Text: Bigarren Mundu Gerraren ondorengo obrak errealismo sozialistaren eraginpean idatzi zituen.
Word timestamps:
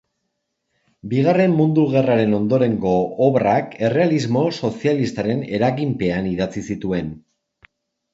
Bigarren 1.09 1.51
Mundu 1.57 1.83
Gerraren 1.91 2.31
ondorengo 2.37 2.93
obrak 3.25 3.75
errealismo 3.89 4.45
sozialistaren 4.61 5.45
eraginpean 5.59 6.31
idatzi 6.31 6.65
zituen. 6.71 7.13